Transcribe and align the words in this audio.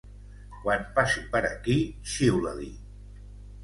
Quan 0.63 0.87
passi 0.95 1.23
per 1.37 1.43
aquí, 1.53 1.79
xiula-li. 2.17 2.77